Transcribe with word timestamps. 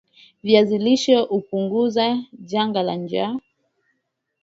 Viazi 0.43 0.77
lishe 0.85 1.15
hupunguza 1.19 2.17
janga 2.31 2.83
la 2.83 2.95
njaa 2.95 3.37